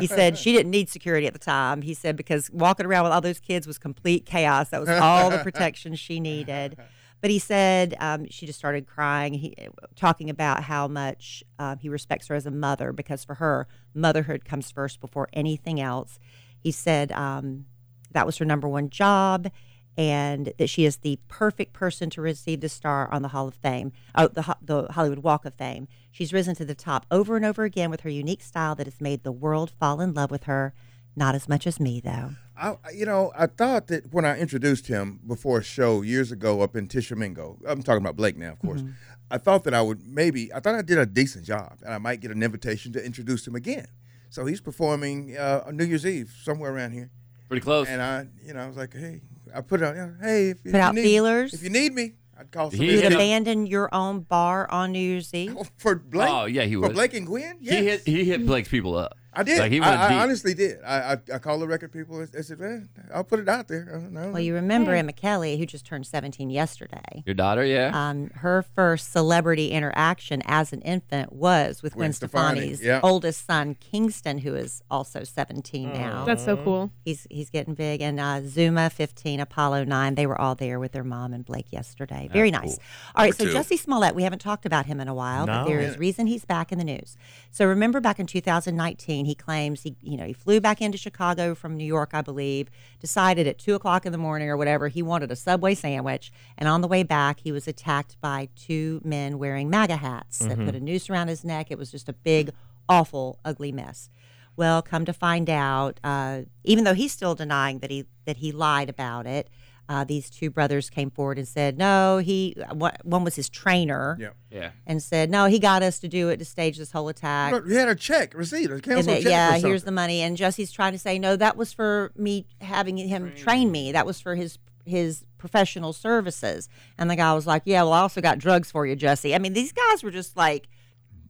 he 0.00 0.08
said 0.08 0.36
she 0.36 0.50
didn't 0.50 0.72
need 0.72 0.88
security 0.88 1.28
at 1.28 1.32
the 1.32 1.38
time. 1.38 1.82
He 1.82 1.94
said 1.94 2.16
because 2.16 2.50
walking 2.50 2.86
around 2.86 3.04
with 3.04 3.12
all 3.12 3.20
those 3.20 3.38
kids 3.38 3.68
was 3.68 3.78
complete 3.78 4.26
chaos. 4.26 4.70
That 4.70 4.80
was 4.80 4.88
all 4.88 5.30
the 5.30 5.38
protection 5.44 5.94
she 5.94 6.18
needed. 6.18 6.76
But 7.20 7.30
he 7.30 7.38
said 7.38 7.94
um, 8.00 8.26
she 8.30 8.46
just 8.46 8.58
started 8.58 8.88
crying, 8.88 9.34
he, 9.34 9.54
talking 9.94 10.28
about 10.28 10.64
how 10.64 10.88
much 10.88 11.44
uh, 11.60 11.76
he 11.76 11.88
respects 11.88 12.26
her 12.26 12.34
as 12.34 12.46
a 12.46 12.50
mother 12.50 12.92
because 12.92 13.22
for 13.22 13.34
her, 13.34 13.68
motherhood 13.94 14.44
comes 14.44 14.72
first 14.72 15.00
before 15.00 15.28
anything 15.32 15.80
else. 15.80 16.18
He 16.58 16.72
said 16.72 17.12
um, 17.12 17.66
that 18.10 18.26
was 18.26 18.38
her 18.38 18.44
number 18.44 18.66
one 18.66 18.90
job 18.90 19.52
and 20.00 20.54
that 20.56 20.70
she 20.70 20.86
is 20.86 20.96
the 20.96 21.18
perfect 21.28 21.74
person 21.74 22.08
to 22.08 22.22
receive 22.22 22.62
the 22.62 22.70
star 22.70 23.12
on 23.12 23.20
the 23.20 23.28
Hall 23.28 23.46
of 23.46 23.54
Fame, 23.54 23.92
oh, 24.14 24.28
the, 24.28 24.56
the 24.62 24.90
Hollywood 24.92 25.18
Walk 25.18 25.44
of 25.44 25.52
Fame. 25.52 25.88
She's 26.10 26.32
risen 26.32 26.54
to 26.54 26.64
the 26.64 26.74
top 26.74 27.04
over 27.10 27.36
and 27.36 27.44
over 27.44 27.64
again 27.64 27.90
with 27.90 28.00
her 28.00 28.08
unique 28.08 28.42
style 28.42 28.74
that 28.76 28.86
has 28.86 28.98
made 28.98 29.24
the 29.24 29.30
world 29.30 29.70
fall 29.78 30.00
in 30.00 30.14
love 30.14 30.30
with 30.30 30.44
her. 30.44 30.72
Not 31.14 31.34
as 31.34 31.50
much 31.50 31.66
as 31.66 31.78
me, 31.78 32.00
though. 32.00 32.30
I, 32.56 32.76
you 32.94 33.04
know, 33.04 33.30
I 33.36 33.46
thought 33.46 33.88
that 33.88 34.10
when 34.10 34.24
I 34.24 34.38
introduced 34.38 34.86
him 34.86 35.20
before 35.26 35.58
a 35.58 35.62
show 35.62 36.00
years 36.00 36.32
ago 36.32 36.62
up 36.62 36.76
in 36.76 36.88
Tishomingo, 36.88 37.58
I'm 37.66 37.82
talking 37.82 38.00
about 38.00 38.16
Blake 38.16 38.38
now, 38.38 38.52
of 38.52 38.58
course. 38.60 38.80
Mm-hmm. 38.80 38.92
I 39.30 39.36
thought 39.36 39.64
that 39.64 39.74
I 39.74 39.82
would 39.82 40.06
maybe, 40.06 40.50
I 40.54 40.60
thought 40.60 40.76
I 40.76 40.82
did 40.82 40.96
a 40.96 41.04
decent 41.04 41.44
job, 41.44 41.80
and 41.84 41.92
I 41.92 41.98
might 41.98 42.20
get 42.20 42.30
an 42.30 42.42
invitation 42.42 42.90
to 42.94 43.04
introduce 43.04 43.46
him 43.46 43.54
again. 43.54 43.88
So 44.30 44.46
he's 44.46 44.62
performing 44.62 45.36
uh, 45.36 45.64
on 45.66 45.76
New 45.76 45.84
Year's 45.84 46.06
Eve 46.06 46.32
somewhere 46.42 46.72
around 46.74 46.92
here, 46.92 47.10
Pretty 47.48 47.62
close. 47.62 47.86
and 47.86 48.00
I, 48.00 48.28
you 48.42 48.54
know, 48.54 48.60
I 48.60 48.66
was 48.66 48.78
like, 48.78 48.94
hey, 48.94 49.20
I 49.54 49.60
put 49.60 49.82
out, 49.82 49.96
you 49.96 50.02
know, 50.02 50.14
hey, 50.22 50.50
if 50.50 50.58
you, 50.64 50.72
Put 50.72 50.78
if 50.78 50.84
out 50.84 50.94
need, 50.94 51.02
feelers? 51.02 51.54
If 51.54 51.62
you 51.62 51.70
need 51.70 51.94
me, 51.94 52.14
I'd 52.38 52.50
call 52.50 52.70
He 52.70 52.76
somebody. 52.76 52.98
You'd 52.98 53.12
abandon 53.12 53.66
your 53.66 53.92
own 53.94 54.20
bar 54.20 54.70
on 54.70 54.92
New 54.92 54.98
Year's 54.98 55.32
Eve? 55.34 55.56
for 55.78 55.94
Blake. 55.96 56.28
Oh, 56.30 56.46
yeah, 56.46 56.64
he 56.64 56.74
for. 56.74 56.88
Blake 56.90 57.14
and 57.14 57.26
Gwen. 57.26 57.58
Yes. 57.60 57.74
He 57.74 57.84
hit 57.84 58.02
he 58.06 58.24
hit 58.24 58.46
Blake's 58.46 58.68
people 58.68 58.96
up. 58.96 59.16
I 59.32 59.42
did. 59.42 59.58
Like 59.60 59.70
he 59.72 59.80
I, 59.80 59.88
went 59.88 60.00
I 60.00 60.08
deep. 60.08 60.18
honestly 60.18 60.54
did. 60.54 60.78
I, 60.84 61.12
I 61.12 61.18
I 61.34 61.38
called 61.38 61.62
the 61.62 61.68
record 61.68 61.92
people. 61.92 62.20
I 62.20 62.40
said, 62.40 62.58
man, 62.58 62.88
I'll 63.14 63.24
put 63.24 63.38
it 63.38 63.48
out 63.48 63.68
there. 63.68 64.02
I. 64.16 64.26
Well, 64.26 64.40
you 64.40 64.54
remember 64.54 64.94
Emma 64.94 65.12
Kelly, 65.12 65.56
who 65.56 65.66
just 65.66 65.86
turned 65.86 66.06
17 66.06 66.50
yesterday. 66.50 67.22
Your 67.26 67.34
daughter, 67.34 67.64
yeah. 67.64 67.90
Um, 67.94 68.30
her 68.36 68.62
first 68.62 69.12
celebrity 69.12 69.70
interaction 69.70 70.42
as 70.46 70.72
an 70.72 70.80
infant 70.82 71.32
was 71.32 71.82
with 71.82 71.94
Gwen, 71.94 72.06
Gwen 72.06 72.12
Stefani, 72.12 72.60
Stefani's 72.60 72.82
yeah. 72.82 73.00
oldest 73.02 73.46
son, 73.46 73.76
Kingston, 73.76 74.38
who 74.38 74.54
is 74.54 74.82
also 74.90 75.22
17 75.22 75.92
now. 75.92 76.24
That's 76.24 76.44
so 76.44 76.56
cool. 76.56 76.90
He's 77.04 77.26
he's 77.30 77.50
getting 77.50 77.74
big, 77.74 78.02
and 78.02 78.18
uh, 78.18 78.42
Zuma 78.44 78.90
15, 78.90 79.40
Apollo 79.40 79.84
9. 79.84 80.14
They 80.16 80.26
were 80.26 80.40
all 80.40 80.54
there 80.54 80.80
with 80.80 80.92
their 80.92 81.04
mom 81.04 81.32
and 81.32 81.44
Blake 81.44 81.66
yesterday. 81.70 82.28
Very 82.32 82.50
nice. 82.50 82.78
All 83.14 83.24
right, 83.24 83.34
so 83.34 83.44
two. 83.44 83.52
Jussie 83.52 83.78
Smollett, 83.78 84.14
we 84.14 84.24
haven't 84.24 84.40
talked 84.40 84.66
about 84.66 84.86
him 84.86 85.00
in 85.00 85.08
a 85.08 85.14
while, 85.14 85.46
but 85.46 85.62
No. 85.62 85.68
there 85.68 85.80
is 85.80 85.98
reason 85.98 86.26
he's 86.26 86.44
back 86.44 86.72
in 86.72 86.78
the 86.78 86.84
news. 86.84 87.16
So 87.50 87.66
remember 87.66 88.00
back 88.00 88.18
in 88.18 88.26
2019, 88.26 89.19
he 89.24 89.34
claims 89.34 89.82
he 89.82 89.96
you 90.02 90.16
know 90.16 90.24
he 90.24 90.32
flew 90.32 90.60
back 90.60 90.80
into 90.80 90.98
Chicago 90.98 91.54
from 91.54 91.76
New 91.76 91.84
York, 91.84 92.10
I 92.12 92.22
believe. 92.22 92.70
Decided 93.00 93.46
at 93.46 93.58
two 93.58 93.74
o'clock 93.74 94.06
in 94.06 94.12
the 94.12 94.18
morning 94.18 94.48
or 94.48 94.56
whatever 94.56 94.88
he 94.88 95.02
wanted 95.02 95.30
a 95.30 95.36
Subway 95.36 95.74
sandwich, 95.74 96.32
and 96.58 96.68
on 96.68 96.80
the 96.80 96.88
way 96.88 97.02
back 97.02 97.40
he 97.40 97.52
was 97.52 97.68
attacked 97.68 98.20
by 98.20 98.48
two 98.56 99.00
men 99.04 99.38
wearing 99.38 99.70
MAGA 99.70 99.96
hats 99.96 100.38
that 100.40 100.58
put 100.64 100.74
a 100.74 100.80
noose 100.80 101.08
around 101.10 101.28
his 101.28 101.44
neck. 101.44 101.70
It 101.70 101.78
was 101.78 101.90
just 101.90 102.08
a 102.08 102.12
big, 102.12 102.50
awful, 102.88 103.38
ugly 103.44 103.72
mess. 103.72 104.10
Well, 104.56 104.82
come 104.82 105.04
to 105.06 105.12
find 105.12 105.48
out, 105.48 106.00
uh, 106.04 106.42
even 106.64 106.84
though 106.84 106.94
he's 106.94 107.12
still 107.12 107.34
denying 107.34 107.78
that 107.78 107.90
he 107.90 108.06
that 108.26 108.38
he 108.38 108.52
lied 108.52 108.88
about 108.90 109.26
it, 109.26 109.48
uh, 109.90 110.04
these 110.04 110.30
two 110.30 110.48
brothers 110.50 110.88
came 110.88 111.10
forward 111.10 111.36
and 111.36 111.48
said, 111.48 111.76
no, 111.76 112.18
he 112.18 112.54
one 112.72 112.92
one 113.02 113.24
was 113.24 113.34
his 113.34 113.48
trainer, 113.48 114.16
Yeah. 114.20 114.30
yeah. 114.48 114.70
and 114.86 115.02
said, 115.02 115.30
no, 115.30 115.46
he 115.46 115.58
got 115.58 115.82
us 115.82 115.98
to 115.98 116.08
do 116.08 116.28
it 116.28 116.36
to 116.38 116.44
stage 116.44 116.78
this 116.78 116.92
whole 116.92 117.08
attack. 117.08 117.52
Look, 117.52 117.66
you 117.66 117.74
had 117.76 117.88
a 117.88 117.96
check, 117.96 118.32
receipt, 118.34 118.70
a 118.70 118.74
And 118.74 118.82
cancel 118.84 119.14
check. 119.16 119.24
yeah, 119.24 119.56
or 119.56 119.58
here's 119.58 119.82
the 119.82 119.90
money. 119.90 120.20
And 120.22 120.36
Jussie's 120.36 120.70
trying 120.70 120.92
to 120.92 120.98
say, 120.98 121.18
no, 121.18 121.34
that 121.34 121.56
was 121.56 121.72
for 121.72 122.12
me 122.16 122.46
having 122.60 122.96
him 122.96 123.34
train 123.34 123.72
me. 123.72 123.90
That 123.92 124.06
was 124.06 124.20
for 124.20 124.36
his 124.36 124.58
his 124.86 125.24
professional 125.38 125.92
services. 125.92 126.68
And 126.96 127.10
the 127.10 127.16
guy 127.16 127.34
was 127.34 127.46
like, 127.46 127.62
yeah, 127.64 127.82
well, 127.82 127.92
I 127.92 128.00
also 128.00 128.20
got 128.20 128.38
drugs 128.38 128.70
for 128.70 128.86
you, 128.86 128.96
Jussie. 128.96 129.34
I 129.34 129.38
mean, 129.38 129.52
these 129.54 129.72
guys 129.72 130.02
were 130.04 130.10
just 130.12 130.36
like 130.36 130.68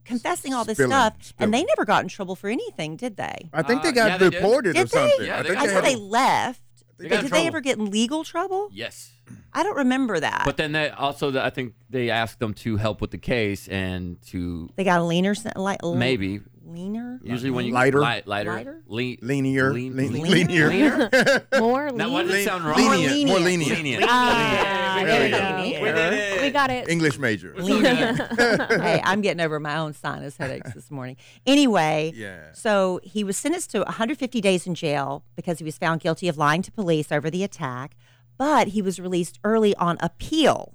confessing 0.05 0.53
all 0.53 0.65
this 0.65 0.77
Spilling, 0.77 0.91
stuff, 0.91 1.15
spilling. 1.21 1.43
and 1.45 1.53
they 1.53 1.63
never 1.63 1.85
got 1.85 2.03
in 2.03 2.09
trouble 2.09 2.35
for 2.35 2.49
anything, 2.49 2.95
did 2.95 3.17
they? 3.17 3.49
I 3.53 3.61
think 3.61 3.81
Uh, 3.81 3.83
they 3.85 3.91
got 3.91 4.07
yeah, 4.11 4.17
they 4.17 4.29
did. 4.29 4.33
deported 4.39 4.69
or 4.71 4.73
Did 4.73 4.87
they? 4.89 4.97
something. 5.09 5.25
Yeah, 5.27 5.39
I 5.39 5.43
think 5.43 5.55
got 5.55 5.69
I 5.69 5.81
they 5.81 5.93
they 5.93 5.99
left. 5.99 6.61
They 7.01 7.09
But 7.09 7.15
got 7.15 7.19
in 7.19 7.31
did 7.31 7.33
they 7.33 7.47
ever 7.47 7.61
get 7.61 7.77
in 7.77 7.89
legal 7.89 8.23
trouble? 8.23 8.69
Yes. 8.71 9.11
I 9.53 9.63
don't 9.63 9.77
remember 9.77 10.19
that. 10.19 10.43
But 10.45 10.57
then 10.57 10.71
they 10.73 10.89
also, 10.89 11.37
I 11.39 11.49
think 11.49 11.73
they 11.89 12.09
asked 12.09 12.39
them 12.39 12.53
to 12.55 12.77
help 12.77 13.01
with 13.01 13.11
the 13.11 13.17
case 13.17 13.67
and 13.67 14.21
to 14.27 14.69
they 14.75 14.83
got 14.83 14.99
a 14.99 15.03
leaner, 15.03 15.33
sen- 15.35 15.53
like 15.55 15.79
maybe. 15.83 16.41
Leaner. 16.73 17.19
Usually 17.23 17.49
when 17.51 17.65
you 17.65 17.73
Lighter. 17.73 17.99
light, 17.99 18.27
lighter, 18.27 18.51
Lighter? 18.53 18.81
lean, 18.87 19.17
Leanier, 19.17 19.73
lean, 19.73 19.95
lean- 19.95 20.13
lean- 20.13 20.47
leanier. 20.47 20.69
leaner? 20.69 21.59
More 21.59 21.91
Now, 21.91 22.09
why 22.09 22.19
lean. 22.19 22.27
does 22.27 22.35
it 22.35 22.43
sound 22.45 22.63
wrong? 22.65 22.77
lenient, 22.77 23.27
more 23.27 23.39
lenient. 23.39 23.71
lenient. 23.77 24.05
Ah, 24.07 24.95
There 24.97 25.05
there 25.07 25.19
we 25.19 25.25
we 25.25 25.31
go. 25.31 25.39
go. 25.79 25.83
We 25.85 25.91
did 25.91 26.13
it. 26.13 26.41
We 26.41 26.49
got 26.49 26.69
it. 26.71 26.89
English 26.89 27.17
major. 27.19 27.53
hey, 27.59 29.01
I'm 29.03 29.21
getting 29.21 29.41
over 29.41 29.59
my 29.59 29.77
own 29.77 29.93
sinus 29.93 30.37
headaches 30.37 30.73
this 30.73 30.89
morning. 30.91 31.17
Anyway, 31.45 32.11
Yeah. 32.15 32.51
so 32.53 32.99
he 33.03 33.23
was 33.23 33.37
sentenced 33.37 33.71
to 33.71 33.79
150 33.83 34.41
days 34.41 34.65
in 34.67 34.75
jail 34.75 35.23
because 35.35 35.59
he 35.59 35.63
was 35.65 35.77
found 35.77 36.01
guilty 36.01 36.27
of 36.27 36.37
lying 36.37 36.61
to 36.63 36.71
police 36.71 37.11
over 37.11 37.29
the 37.29 37.43
attack, 37.43 37.95
but 38.37 38.69
he 38.69 38.81
was 38.81 38.99
released 38.99 39.39
early 39.43 39.75
on 39.75 39.97
appeal. 40.01 40.73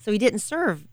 So 0.00 0.12
he 0.12 0.18
didn't 0.18 0.38
serve 0.38 0.86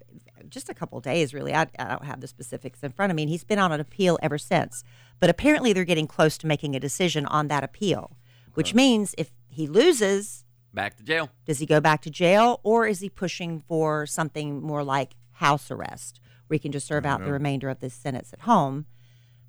just 0.53 0.69
a 0.69 0.73
couple 0.73 0.99
days, 1.01 1.33
really. 1.33 1.53
I, 1.53 1.67
I 1.79 1.85
don't 1.89 2.05
have 2.05 2.21
the 2.21 2.27
specifics 2.27 2.81
in 2.83 2.91
front 2.91 3.11
of 3.11 3.15
me. 3.15 3.23
And 3.23 3.29
he's 3.29 3.43
been 3.43 3.59
on 3.59 3.71
an 3.71 3.79
appeal 3.79 4.17
ever 4.21 4.37
since. 4.37 4.83
But 5.19 5.29
apparently, 5.29 5.73
they're 5.73 5.83
getting 5.83 6.07
close 6.07 6.37
to 6.39 6.47
making 6.47 6.75
a 6.75 6.79
decision 6.79 7.25
on 7.25 7.47
that 7.47 7.63
appeal, 7.63 8.17
which 8.53 8.73
means 8.73 9.15
if 9.17 9.31
he 9.49 9.67
loses, 9.67 10.45
Back 10.73 10.95
to 10.97 11.03
jail. 11.03 11.29
does 11.45 11.59
he 11.59 11.65
go 11.65 11.79
back 11.79 12.01
to 12.03 12.09
jail 12.09 12.59
or 12.63 12.87
is 12.87 12.99
he 12.99 13.09
pushing 13.09 13.59
for 13.67 14.05
something 14.05 14.61
more 14.61 14.83
like 14.83 15.15
house 15.33 15.69
arrest 15.69 16.19
where 16.47 16.55
he 16.55 16.59
can 16.59 16.71
just 16.71 16.87
serve 16.87 17.05
out 17.05 17.23
the 17.23 17.31
remainder 17.31 17.69
of 17.69 17.79
this 17.79 17.93
sentence 17.93 18.33
at 18.33 18.41
home? 18.41 18.85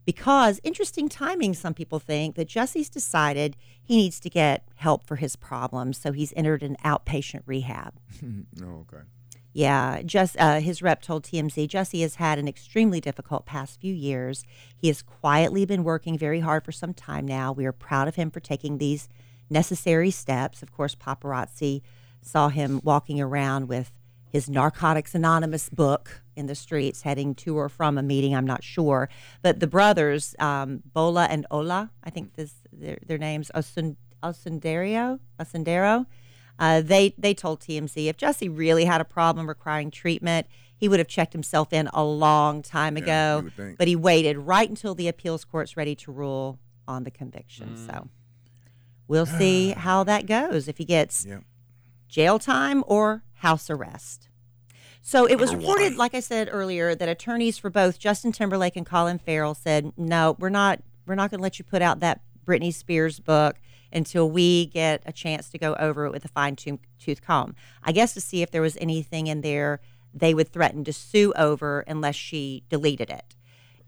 Because 0.05 0.61
interesting 0.63 1.09
timing, 1.09 1.55
some 1.55 1.73
people 1.73 1.99
think 1.99 2.35
that 2.37 2.47
Jussie's 2.49 2.91
decided 2.91 3.57
he 3.83 3.97
needs 3.97 4.21
to 4.21 4.29
get 4.29 4.69
help 4.77 5.07
for 5.07 5.17
his 5.17 5.35
problems, 5.35 5.97
so 5.97 6.13
he's 6.13 6.35
entered 6.37 6.63
an 6.63 6.77
outpatient 6.85 7.41
rehab. 7.47 7.95
Oh, 8.63 8.85
okay. 8.93 9.03
Yeah, 9.57 10.03
just 10.03 10.37
uh, 10.37 10.59
his 10.59 10.83
rep 10.83 11.01
told 11.01 11.23
TMZ 11.23 11.69
Jussie 11.69 12.03
has 12.03 12.17
had 12.17 12.41
an 12.41 12.49
extremely 12.49 13.01
difficult 13.01 13.47
past 13.47 13.81
few 13.81 13.95
years. 13.95 14.45
He 14.77 14.89
has 14.89 15.01
quietly 15.01 15.65
been 15.65 15.85
working 15.85 16.19
very 16.19 16.41
hard 16.41 16.65
for 16.65 16.73
some 16.73 16.93
time 16.93 17.25
now. 17.25 17.53
We 17.53 17.65
are 17.65 17.73
proud 17.73 18.09
of 18.09 18.17
him 18.17 18.33
for 18.33 18.41
taking 18.41 18.79
these 18.79 19.09
necessary 19.49 20.11
steps. 20.11 20.61
Of 20.61 20.73
course, 20.73 20.97
paparazzi 20.97 21.83
saw 22.21 22.49
him 22.49 22.81
walking 22.83 23.21
around 23.21 23.69
with 23.69 23.93
his 24.29 24.51
Narcotics 24.51 25.15
Anonymous 25.15 25.69
book 25.69 26.23
in 26.35 26.47
the 26.47 26.57
streets, 26.57 27.03
heading 27.03 27.37
to 27.37 27.57
or 27.57 27.69
from 27.69 27.97
a 27.97 28.03
meeting. 28.03 28.35
I'm 28.35 28.47
not 28.47 28.65
sure, 28.65 29.09
but 29.41 29.61
the 29.61 29.69
brothers 29.69 30.35
um, 30.41 30.83
Bola 30.93 31.27
and 31.27 31.47
Ola, 31.53 31.93
I 32.03 32.11
think 32.11 32.35
this 32.35 32.55
their, 32.73 32.99
their 33.07 33.19
names 33.19 33.53
Osun, 33.55 33.95
Osundario, 34.21 35.21
Osundero. 35.39 36.07
Uh, 36.59 36.81
they 36.81 37.15
they 37.19 37.35
told 37.35 37.61
TMZ 37.61 38.07
if 38.07 38.17
Jussie 38.17 38.49
really 38.55 38.85
had 38.85 39.01
a 39.01 39.05
problem 39.05 39.49
requiring 39.49 39.91
treatment, 39.91 40.47
he 40.77 40.89
would 40.89 41.01
have 41.01 41.09
checked 41.09 41.33
himself 41.33 41.73
in 41.73 41.89
a 41.93 42.05
long 42.05 42.63
time 42.63 42.97
Yeah, 42.97 43.03
ago. 43.39 43.51
But 43.79 43.89
he 43.89 43.97
waited 43.97 44.39
right 44.39 44.69
until 44.69 44.95
the 44.95 45.09
appeals 45.09 45.45
court's 45.45 45.77
ready 45.77 45.95
to 45.97 46.13
rule 46.13 46.59
on 46.87 47.05
the 47.05 47.11
conviction. 47.11 47.77
So 47.77 48.09
we'll 49.09 49.27
see 49.27 49.71
how 49.77 50.05
that 50.05 50.27
goes 50.27 50.69
if 50.69 50.79
he 50.79 50.85
gets 50.85 51.27
Yeah. 51.27 51.41
jail 52.09 52.39
time 52.39 52.85
or 52.87 53.25
house 53.35 53.69
arrest. 53.69 54.29
So 55.03 55.27
it 55.27 55.39
was 55.39 55.55
reported, 55.55 55.97
like 55.97 56.15
I 56.15 56.21
said 56.21 56.49
earlier, 56.51 56.95
that 56.95 57.09
attorneys 57.11 57.59
for 57.59 57.69
both 57.69 57.99
Justin 57.99 58.33
Timberlake 58.33 58.75
and 58.75 58.87
Colin 58.87 59.19
Farrell 59.19 59.55
said, 59.55 59.93
"No, 59.99 60.35
we're 60.39 60.49
not. 60.49 60.81
We're 61.07 61.15
not 61.15 61.31
going 61.31 61.41
to 61.41 61.43
let 61.43 61.59
you 61.59 61.65
put 61.65 61.83
out 61.83 62.01
that 62.01 62.23
Britney 62.47 62.73
Spears 62.73 63.21
book 63.21 63.57
until 63.95 64.29
we 64.29 64.67
get 64.67 65.03
a 65.07 65.13
chance 65.13 65.49
to 65.51 65.59
go 65.59 65.75
over 65.75 66.07
it 66.07 66.11
with 66.11 66.25
a 66.25 66.29
fine 66.29 66.57
tooth 66.57 67.23
comb. 67.23 67.55
I 67.83 67.93
guess 67.93 68.15
to 68.15 68.21
see 68.21 68.43
if 68.43 68.51
there 68.51 68.63
was 68.63 68.77
anything 68.81 69.27
in 69.27 69.41
there 69.41 69.81
they 70.13 70.35
would 70.35 70.53
threaten 70.53 70.85
to 70.85 70.93
sue 70.93 71.33
over 71.37 71.81
unless 71.81 72.15
she 72.15 72.63
deleted 72.69 73.11
it. 73.11 73.35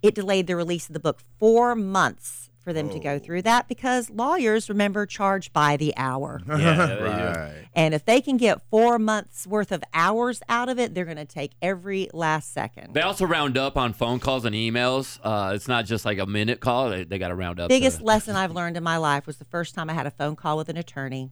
It 0.02 0.14
delayed 0.14 0.46
the 0.46 0.56
release 0.56 0.88
of 0.88 0.92
the 0.92 1.00
book 1.00 1.20
four 1.38 1.74
months 1.74 2.50
for 2.66 2.72
them 2.72 2.90
to 2.90 2.98
go 2.98 3.16
through 3.16 3.42
that 3.42 3.68
because 3.68 4.10
lawyers 4.10 4.68
remember 4.68 5.06
charge 5.06 5.52
by 5.52 5.76
the 5.76 5.94
hour. 5.96 6.40
Yeah. 6.56 6.94
Right. 6.94 7.68
And 7.74 7.94
if 7.94 8.04
they 8.06 8.20
can 8.20 8.38
get 8.38 8.60
four 8.70 8.98
months 8.98 9.46
worth 9.46 9.70
of 9.70 9.84
hours 9.94 10.40
out 10.48 10.68
of 10.68 10.78
it, 10.80 10.94
they're 10.94 11.04
going 11.04 11.16
to 11.18 11.24
take 11.26 11.52
every 11.62 12.08
last 12.12 12.52
second. 12.52 12.94
They 12.94 13.02
also 13.02 13.24
round 13.26 13.56
up 13.56 13.76
on 13.76 13.92
phone 13.92 14.18
calls 14.18 14.44
and 14.46 14.54
emails. 14.56 15.20
Uh, 15.22 15.52
it's 15.54 15.68
not 15.68 15.84
just 15.84 16.04
like 16.04 16.18
a 16.18 16.26
minute 16.26 16.58
call. 16.58 16.90
They, 16.90 17.04
they 17.04 17.18
got 17.18 17.28
to 17.28 17.34
round 17.36 17.60
up. 17.60 17.68
Biggest 17.68 17.98
to- 17.98 18.04
lesson 18.04 18.34
I've 18.34 18.52
learned 18.52 18.76
in 18.76 18.82
my 18.82 18.96
life 18.96 19.26
was 19.28 19.36
the 19.36 19.44
first 19.44 19.74
time 19.74 19.88
I 19.90 19.92
had 19.92 20.06
a 20.06 20.10
phone 20.10 20.34
call 20.34 20.56
with 20.56 20.68
an 20.70 20.76
attorney. 20.76 21.30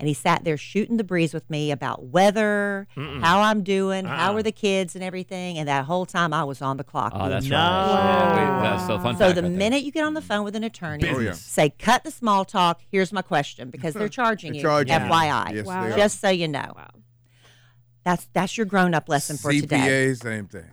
And 0.00 0.08
he 0.08 0.14
sat 0.14 0.44
there 0.44 0.56
shooting 0.56 0.96
the 0.96 1.04
breeze 1.04 1.32
with 1.34 1.48
me 1.50 1.70
about 1.70 2.04
weather, 2.06 2.88
how 2.96 3.42
I'm 3.42 3.62
doing, 3.62 4.06
how 4.06 4.30
Uh-uh. 4.32 4.38
are 4.38 4.42
the 4.42 4.50
kids, 4.50 4.94
and 4.94 5.04
everything. 5.04 5.58
And 5.58 5.68
that 5.68 5.84
whole 5.84 6.06
time 6.06 6.32
I 6.32 6.42
was 6.42 6.60
on 6.62 6.78
the 6.78 6.84
clock. 6.84 7.12
Oh, 7.14 7.28
that's 7.28 7.46
No. 7.46 7.56
right. 7.58 8.34
Wait, 8.34 8.62
that's 8.70 8.86
so 8.86 8.98
fun. 8.98 9.14
so 9.16 9.24
fact 9.26 9.34
the 9.36 9.42
right 9.42 9.48
there. 9.50 9.58
minute 9.58 9.82
you 9.82 9.92
get 9.92 10.04
on 10.04 10.14
the 10.14 10.22
phone 10.22 10.42
with 10.42 10.56
an 10.56 10.64
attorney, 10.64 11.06
Oh, 11.08 11.18
yeah. 11.18 11.32
say, 11.32 11.70
cut 11.78 12.02
the 12.04 12.10
small 12.10 12.44
talk. 12.46 12.80
Here's 12.90 13.12
my 13.12 13.22
question 13.22 13.68
because 13.70 13.92
they're 13.94 14.08
charging 14.20 14.52
They're 14.52 14.56
you. 14.62 14.66
charging 14.66 14.94
you. 14.94 15.00
FYI. 15.08 15.52
Yes, 15.54 15.66
Wow. 15.66 15.94
Just 15.96 16.20
so 16.20 16.30
you 16.30 16.48
know. 16.48 16.72
Wow. 16.74 16.88
That's 18.04 18.26
that's 18.32 18.56
your 18.56 18.64
grown 18.66 18.94
up 18.94 19.08
lesson 19.08 19.36
for 19.36 19.52
CPA, 19.52 19.60
today. 19.60 20.14
same 20.14 20.46
thing. 20.46 20.64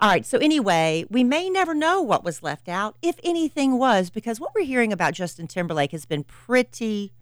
All 0.00 0.08
right. 0.08 0.24
So 0.24 0.38
anyway, 0.38 1.04
we 1.10 1.22
may 1.22 1.50
never 1.50 1.74
know 1.74 2.00
what 2.00 2.24
was 2.24 2.42
left 2.42 2.68
out, 2.70 2.96
if 3.02 3.16
anything 3.22 3.78
was, 3.78 4.08
because 4.08 4.40
what 4.40 4.52
we're 4.54 4.64
hearing 4.64 4.90
about 4.90 5.12
Justin 5.12 5.46
Timberlake 5.46 5.92
has 5.92 6.06
been 6.06 6.24
pretty, 6.24 7.12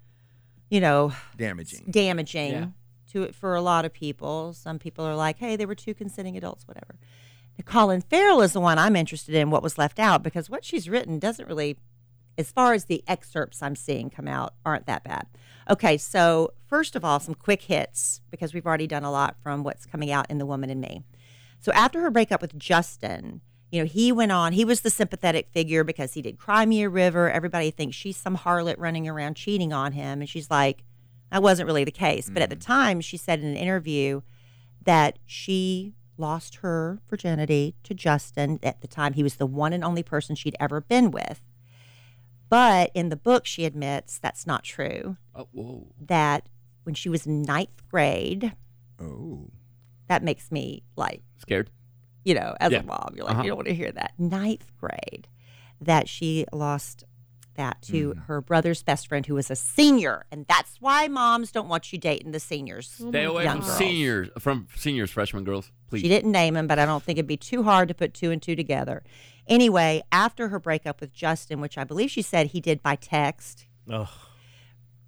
you 0.71 0.81
know, 0.81 1.13
Damaging. 1.37 1.85
damaging 1.91 2.53
Yeah. 2.53 2.67
to 3.13 3.23
it 3.23 3.35
for 3.35 3.55
a 3.55 3.61
lot 3.63 3.85
of 3.85 3.93
people. 3.93 4.53
Some 4.53 4.79
people 4.79 5.05
are 5.05 5.17
like, 5.17 5.39
"Hey, 5.39 5.57
they 5.57 5.67
were 5.67 5.75
two 5.75 5.95
consenting 5.95 6.37
adults, 6.37 6.67
whatever." 6.69 6.97
Now, 7.59 7.65
Colin 7.65 8.03
Farrell 8.03 8.43
is 8.43 8.53
the 8.53 8.61
one 8.61 8.79
I'm 8.79 8.95
interested 8.97 9.35
in. 9.35 9.51
What 9.51 9.63
was 9.63 9.79
left 9.79 9.99
out 9.99 10.23
because 10.23 10.49
what 10.51 10.65
she's 10.65 10.89
written 10.89 11.19
doesn't 11.19 11.49
really, 11.49 11.77
as 12.37 12.53
far 12.53 12.73
as 12.73 12.85
the 12.85 13.03
excerpts 13.09 13.63
I'm 13.63 13.75
seeing 13.77 14.11
come 14.11 14.29
out, 14.29 14.55
aren't 14.65 14.87
that 14.87 15.03
bad. 15.05 15.27
Okay, 15.71 15.97
so 15.99 16.53
first 16.67 16.95
of 16.97 17.05
all, 17.05 17.19
some 17.21 17.35
quick 17.35 17.63
hits 17.63 18.21
because 18.31 18.55
we've 18.55 18.67
already 18.67 18.87
done 18.87 19.05
a 19.05 19.11
lot 19.11 19.37
from 19.43 19.65
what's 19.65 19.85
coming 19.87 20.11
out 20.11 20.31
in 20.31 20.39
The 20.39 20.47
Woman 20.47 20.71
in 20.71 20.81
Me. 20.81 21.03
So 21.61 21.73
after 21.73 22.01
her 22.03 22.11
breakup 22.11 22.41
with 22.41 22.57
Justin, 22.59 23.41
you 23.71 23.81
know, 23.81 23.87
he 23.87 24.13
went 24.13 24.33
on, 24.33 24.53
he 24.53 24.65
was 24.65 24.81
the 24.81 24.91
sympathetic 24.91 25.49
figure 25.51 25.85
because 25.85 26.15
he 26.15 26.23
did 26.23 26.39
Cry 26.39 26.65
Me 26.65 26.83
a 26.83 26.89
River. 26.89 27.31
Everybody 27.31 27.71
thinks 27.71 27.97
she's 27.97 28.17
some 28.17 28.37
harlot 28.39 28.77
running 28.79 29.07
around 29.07 29.35
cheating 29.35 29.73
on 29.73 29.93
him. 29.93 30.21
And 30.21 30.29
she's 30.29 30.51
like, 30.51 30.85
that 31.31 31.43
wasn't 31.43 31.67
really 31.67 31.85
the 31.85 31.91
case. 31.91 32.31
But 32.31 32.43
at 32.43 32.51
the 32.51 32.57
mm. 32.57 32.65
time, 32.65 33.01
she 33.01 33.17
said 33.17 33.41
in 33.41 33.47
an 33.47 33.57
interview 33.57 34.23
that 34.83 35.19
she 35.27 35.95
lost 36.17 36.57
her 36.57 37.01
virginity 37.09 37.75
to 37.85 37.95
Justin. 37.95 38.59
At 38.63 38.81
the 38.81 38.89
time, 38.89 39.13
he 39.13 39.23
was 39.23 39.37
the 39.37 39.47
one 39.47 39.73
and 39.73 39.85
only 39.85 40.03
person 40.03 40.35
she'd 40.35 40.57
ever 40.59 40.81
been 40.81 41.11
with. 41.11 41.41
But 42.49 42.91
in 42.95 43.11
the 43.11 43.17
book, 43.17 43.47
she 43.47 43.67
admits 43.67 44.19
that's 44.19 44.47
not 44.47 44.65
true. 44.65 45.19
Oh, 45.35 45.49
whoa. 45.53 45.87
That 46.01 46.49
when 46.85 46.95
she 46.95 47.11
was 47.11 47.27
ninth 47.27 47.87
grade, 47.91 48.53
Oh. 48.99 49.51
that 50.09 50.23
makes 50.23 50.51
me 50.51 50.83
like, 50.97 51.23
Scared? 51.37 51.71
You 52.29 52.35
know, 52.35 52.55
as 52.61 52.71
Yeah. 52.73 52.81
a 52.81 52.83
mom, 52.83 53.15
you're 53.17 53.25
like, 53.25 53.35
Uh-huh. 53.37 53.43
you 53.45 53.49
don't 53.49 53.57
want 53.57 53.69
to 53.69 53.75
hear 53.75 53.91
that. 53.93 54.13
Ninth 54.19 54.71
grade, 54.79 55.27
that 55.81 56.09
she 56.09 56.45
lost 56.53 57.05
that 57.55 57.81
to 57.83 58.11
Mm-hmm. 58.11 58.21
her 58.29 58.41
brother's 58.41 58.83
best 58.83 59.09
friend 59.09 59.25
who 59.27 59.35
was 59.35 59.51
a 59.51 59.57
senior. 59.57 60.27
And 60.31 60.45
that's 60.47 60.77
why 60.81 61.09
moms 61.09 61.51
don't 61.51 61.69
want 61.69 61.91
you 61.93 61.99
dating 61.99 62.33
the 62.33 62.39
seniors. 62.41 62.89
Stay 62.89 63.25
away 63.25 63.47
from 63.47 63.61
girls. 63.61 63.77
seniors, 63.79 64.29
from 64.39 64.69
seniors, 64.77 65.11
freshman 65.11 65.43
girls, 65.45 65.73
please. 65.89 66.03
She 66.03 66.09
didn't 66.09 66.31
name 66.33 66.55
him, 66.57 66.67
but 66.67 66.79
I 66.79 66.85
don't 66.87 67.03
think 67.03 67.19
it'd 67.19 67.27
be 67.27 67.37
too 67.37 67.63
hard 67.65 67.89
to 67.89 67.95
put 67.95 68.13
two 68.15 68.31
and 68.31 68.41
two 68.43 68.55
together. 68.55 69.03
Anyway, 69.49 70.03
after 70.13 70.49
her 70.51 70.61
breakup 70.61 71.01
with 71.01 71.13
Justin, 71.15 71.61
which 71.61 71.79
I 71.79 71.85
believe 71.85 72.11
she 72.11 72.23
said 72.23 72.49
he 72.49 72.61
did 72.61 72.83
by 72.83 72.95
text, 72.97 73.67
Ugh. 73.91 74.07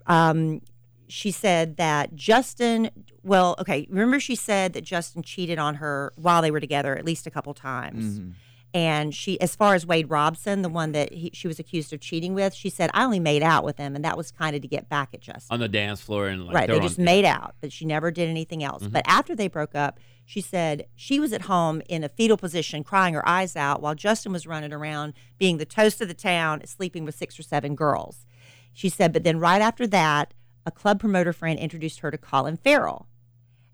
um, 0.06 0.60
she 1.08 1.30
said 1.30 1.76
that 1.76 2.14
Justin, 2.14 2.90
well, 3.22 3.54
okay, 3.58 3.86
remember 3.90 4.20
she 4.20 4.34
said 4.34 4.72
that 4.72 4.82
Justin 4.82 5.22
cheated 5.22 5.58
on 5.58 5.76
her 5.76 6.12
while 6.16 6.42
they 6.42 6.50
were 6.50 6.60
together 6.60 6.96
at 6.96 7.04
least 7.04 7.26
a 7.26 7.30
couple 7.30 7.54
times. 7.54 8.18
Mm-hmm. 8.18 8.30
And 8.72 9.12
she, 9.12 9.40
as 9.40 9.56
far 9.56 9.74
as 9.74 9.84
Wade 9.84 10.08
Robson, 10.10 10.62
the 10.62 10.68
one 10.68 10.92
that 10.92 11.12
he, 11.12 11.30
she 11.34 11.48
was 11.48 11.58
accused 11.58 11.92
of 11.92 12.00
cheating 12.00 12.34
with, 12.34 12.54
she 12.54 12.70
said, 12.70 12.88
I 12.94 13.04
only 13.04 13.18
made 13.18 13.42
out 13.42 13.64
with 13.64 13.78
him, 13.78 13.96
and 13.96 14.04
that 14.04 14.16
was 14.16 14.30
kind 14.30 14.54
of 14.54 14.62
to 14.62 14.68
get 14.68 14.88
back 14.88 15.08
at 15.12 15.20
Justin. 15.20 15.52
on 15.54 15.58
the 15.58 15.68
dance 15.68 16.00
floor 16.00 16.28
and 16.28 16.46
like 16.46 16.54
right. 16.54 16.68
They 16.68 16.78
just 16.78 16.98
on- 16.98 17.04
made 17.04 17.24
out, 17.24 17.56
but 17.60 17.72
she 17.72 17.84
never 17.84 18.12
did 18.12 18.28
anything 18.28 18.62
else. 18.62 18.84
Mm-hmm. 18.84 18.92
But 18.92 19.02
after 19.06 19.34
they 19.34 19.48
broke 19.48 19.74
up, 19.74 19.98
she 20.24 20.40
said 20.40 20.86
she 20.94 21.18
was 21.18 21.32
at 21.32 21.42
home 21.42 21.82
in 21.88 22.04
a 22.04 22.08
fetal 22.08 22.36
position, 22.36 22.84
crying 22.84 23.14
her 23.14 23.28
eyes 23.28 23.56
out, 23.56 23.82
while 23.82 23.96
Justin 23.96 24.30
was 24.32 24.46
running 24.46 24.72
around 24.72 25.14
being 25.36 25.56
the 25.56 25.64
toast 25.64 26.00
of 26.00 26.06
the 26.06 26.14
town, 26.14 26.64
sleeping 26.64 27.04
with 27.04 27.16
six 27.16 27.40
or 27.40 27.42
seven 27.42 27.74
girls. 27.74 28.24
She 28.72 28.88
said, 28.88 29.12
but 29.12 29.24
then 29.24 29.40
right 29.40 29.60
after 29.60 29.88
that, 29.88 30.32
a 30.64 30.70
club 30.70 31.00
promoter 31.00 31.32
friend 31.32 31.58
introduced 31.58 32.00
her 32.00 32.12
to 32.12 32.18
Colin 32.18 32.56
Farrell. 32.56 33.08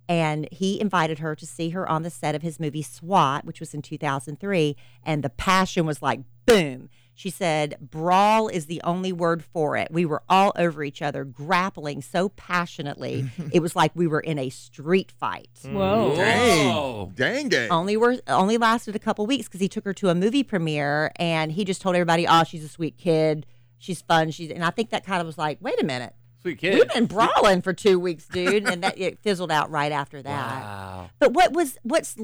And 0.08 0.48
he 0.52 0.80
invited 0.80 1.18
her 1.18 1.34
to 1.34 1.46
see 1.46 1.70
her 1.70 1.88
on 1.88 2.02
the 2.02 2.10
set 2.10 2.34
of 2.34 2.42
his 2.42 2.60
movie 2.60 2.82
SWAT, 2.82 3.44
which 3.44 3.60
was 3.60 3.74
in 3.74 3.82
2003. 3.82 4.76
And 5.02 5.24
the 5.24 5.30
passion 5.30 5.86
was 5.86 6.00
like, 6.02 6.20
boom. 6.46 6.88
She 7.18 7.30
said, 7.30 7.78
brawl 7.80 8.48
is 8.48 8.66
the 8.66 8.80
only 8.84 9.10
word 9.10 9.42
for 9.42 9.74
it. 9.74 9.88
We 9.90 10.04
were 10.04 10.22
all 10.28 10.52
over 10.54 10.84
each 10.84 11.00
other, 11.00 11.24
grappling 11.24 12.02
so 12.02 12.28
passionately. 12.28 13.30
it 13.52 13.60
was 13.60 13.74
like 13.74 13.90
we 13.94 14.06
were 14.06 14.20
in 14.20 14.38
a 14.38 14.50
street 14.50 15.10
fight. 15.18 15.48
Whoa. 15.64 16.14
Whoa. 16.14 17.12
Dang, 17.14 17.48
dang. 17.48 17.70
Only 17.70 17.96
were 17.96 18.18
only 18.28 18.58
lasted 18.58 18.94
a 18.94 18.98
couple 18.98 19.26
weeks 19.26 19.48
because 19.48 19.60
he 19.60 19.68
took 19.68 19.86
her 19.86 19.94
to 19.94 20.10
a 20.10 20.14
movie 20.14 20.42
premiere 20.42 21.10
and 21.16 21.52
he 21.52 21.64
just 21.64 21.80
told 21.80 21.96
everybody, 21.96 22.28
"Oh, 22.28 22.44
she's 22.44 22.62
a 22.62 22.68
sweet 22.68 22.98
kid. 22.98 23.46
She's 23.78 24.02
fun. 24.02 24.30
She's." 24.30 24.50
And 24.50 24.62
I 24.62 24.70
think 24.70 24.90
that 24.90 25.04
kind 25.06 25.22
of 25.22 25.26
was 25.26 25.38
like, 25.38 25.56
"Wait 25.62 25.80
a 25.80 25.86
minute, 25.86 26.14
Sweet 26.46 26.58
kid. 26.58 26.74
we've 26.74 26.88
been 26.92 27.06
brawling 27.06 27.60
for 27.62 27.72
two 27.72 27.98
weeks, 27.98 28.26
dude," 28.28 28.68
and 28.68 28.82
that 28.84 28.98
it 28.98 29.18
fizzled 29.20 29.50
out 29.50 29.70
right 29.70 29.90
after 29.90 30.22
that. 30.22 30.62
Wow. 30.62 31.10
But 31.18 31.32
what 31.32 31.52
was 31.52 31.76
what's 31.82 32.16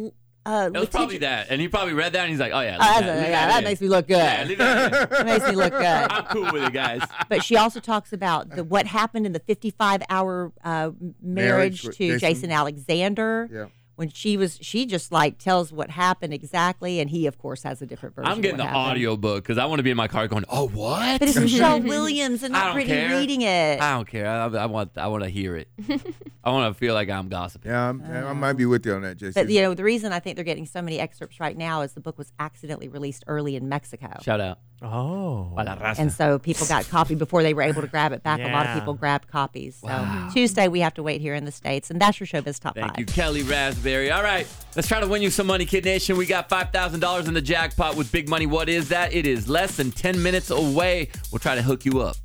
uh, 0.44 0.70
It 0.74 0.78
was 0.78 0.88
probably 0.88 1.18
that. 1.18 1.48
And 1.50 1.60
he 1.60 1.68
probably 1.68 1.94
read 1.94 2.12
that 2.14 2.22
and 2.22 2.30
he's 2.30 2.40
like, 2.40 2.52
oh, 2.52 2.60
yeah. 2.60 2.76
Uh, 2.76 2.78
leave 2.78 2.78
that's 2.80 3.00
that, 3.06 3.16
leave 3.18 3.28
yeah, 3.28 3.46
that 3.48 3.58
in. 3.58 3.64
makes 3.64 3.80
me 3.80 3.88
look 3.88 4.08
good. 4.08 4.16
Yeah, 4.16 4.44
leave 4.44 4.58
that 4.58 4.92
in. 4.92 5.08
That 5.10 5.26
makes 5.26 5.46
me 5.48 5.52
look 5.56 5.72
good. 5.72 5.82
I'm 6.10 6.24
cool 6.26 6.52
with 6.52 6.64
it, 6.64 6.72
guys. 6.72 7.02
But 7.28 7.44
she 7.44 7.56
also 7.56 7.80
talks 7.80 8.12
about 8.12 8.50
the 8.50 8.64
what 8.64 8.86
happened 8.86 9.26
in 9.26 9.32
the 9.32 9.38
55 9.40 10.02
hour 10.10 10.52
uh, 10.64 10.90
marriage, 11.20 11.84
with 11.84 11.96
to 11.96 12.18
Jason. 12.18 12.18
Jason, 12.18 12.50
Alexander, 12.50 13.48
Yeah. 13.52 13.66
When 13.96 14.08
she 14.08 14.36
was 14.36 14.58
she 14.62 14.86
just 14.86 15.12
like 15.12 15.38
tells 15.38 15.72
what 15.72 15.90
happened 15.90 16.32
exactly, 16.32 17.00
and 17.00 17.10
he 17.10 17.26
of 17.26 17.38
course 17.38 17.62
has 17.62 17.82
a 17.82 17.86
different 17.86 18.14
version. 18.14 18.30
I'm 18.30 18.40
getting 18.40 18.52
of 18.52 18.58
the 18.58 18.64
what 18.64 18.70
happened. 18.72 18.90
audio 18.90 19.16
book 19.16 19.44
because 19.44 19.58
I 19.58 19.66
want 19.66 19.78
to 19.80 19.82
be 19.82 19.90
in 19.90 19.96
my 19.96 20.08
car 20.08 20.28
going, 20.28 20.44
"Oh, 20.48 20.68
what?" 20.68 21.20
But 21.20 21.28
it's 21.28 21.38
Michelle 21.40 21.80
Williams 21.80 22.42
and 22.42 22.56
I 22.56 22.60
not 22.68 22.74
don't 22.76 22.86
care. 22.86 23.10
reading 23.18 23.42
it. 23.42 23.80
I 23.80 23.94
don't 23.94 24.08
care. 24.08 24.26
I, 24.28 24.46
I 24.46 24.66
want. 24.66 24.96
I 24.96 25.06
want 25.08 25.24
to 25.24 25.30
hear 25.30 25.56
it. 25.56 25.68
I 26.44 26.50
want 26.50 26.74
to 26.74 26.78
feel 26.78 26.94
like 26.94 27.08
I'm 27.10 27.28
gossiping. 27.28 27.70
Yeah, 27.70 27.88
I'm, 27.90 28.02
I 28.02 28.32
might 28.32 28.54
be 28.54 28.66
with 28.66 28.84
you 28.86 28.94
on 28.94 29.02
that, 29.02 29.16
Jason. 29.16 29.34
But 29.44 29.52
you 29.52 29.60
know, 29.62 29.74
the 29.74 29.84
reason 29.84 30.12
I 30.12 30.20
think 30.20 30.36
they're 30.36 30.44
getting 30.44 30.66
so 30.66 30.82
many 30.82 30.98
excerpts 30.98 31.38
right 31.38 31.56
now 31.56 31.82
is 31.82 31.92
the 31.92 32.00
book 32.00 32.18
was 32.18 32.32
accidentally 32.38 32.88
released 32.88 33.24
early 33.26 33.56
in 33.56 33.68
Mexico. 33.68 34.18
Shout 34.22 34.40
out. 34.40 34.58
Oh. 34.82 35.52
Pa 35.54 35.62
la 35.62 35.76
raza. 35.76 35.98
And 35.98 36.12
so 36.12 36.38
people 36.38 36.66
got 36.66 36.88
copy 36.88 37.14
before 37.14 37.42
they 37.42 37.54
were 37.54 37.62
able 37.62 37.82
to 37.82 37.88
grab 37.88 38.12
it 38.12 38.22
back. 38.22 38.40
A 38.40 38.48
lot 38.48 38.66
of 38.66 38.74
people 38.74 38.94
grabbed 38.94 39.28
copies. 39.28 39.76
So 39.76 40.28
Tuesday 40.32 40.68
we 40.68 40.80
have 40.80 40.94
to 40.94 41.02
wait 41.02 41.20
here 41.20 41.34
in 41.34 41.44
the 41.44 41.52
States. 41.52 41.90
And 41.90 42.00
that's 42.00 42.18
your 42.18 42.26
showbiz 42.26 42.58
top 42.58 42.74
Thank 42.74 42.88
five. 42.88 42.98
you, 42.98 43.06
Kellie 43.06 43.42
Rasberry. 43.42 44.14
All 44.14 44.22
right, 44.22 44.46
let's 44.74 44.88
try 44.88 45.00
to 45.00 45.06
win 45.06 45.22
you 45.22 45.30
some 45.30 45.46
money, 45.46 45.64
Kidd 45.64 45.84
Nation. 45.84 46.16
We 46.16 46.26
got 46.26 46.48
$5,000 46.48 47.28
in 47.28 47.34
the 47.34 47.40
jackpot 47.40 47.96
with 47.96 48.10
big 48.10 48.28
money. 48.28 48.46
What 48.46 48.68
is 48.68 48.88
that? 48.88 49.12
It 49.12 49.26
is 49.26 49.48
less 49.48 49.76
than 49.76 49.92
10 49.92 50.22
minutes 50.22 50.50
away. 50.50 51.08
We'll 51.30 51.38
try 51.38 51.54
to 51.54 51.62
hook 51.62 51.84
you 51.84 52.00
up. 52.00 52.16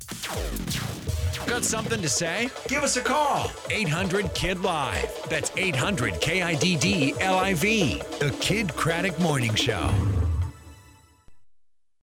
Got 1.46 1.64
something 1.64 2.02
to 2.02 2.08
say? 2.10 2.50
Give 2.66 2.82
us 2.82 2.96
a 2.96 3.00
call. 3.00 3.50
800 3.70 4.34
Kid 4.34 4.60
Live. 4.60 5.10
That's 5.30 5.50
800 5.56 6.20
K 6.20 6.42
I 6.42 6.54
D 6.54 6.76
D 6.76 7.14
L 7.20 7.38
I 7.38 7.54
V. 7.54 8.02
The 8.18 8.36
Kidd 8.40 8.68
Kraddick 8.68 9.18
Morning 9.18 9.54
Show. 9.54 9.90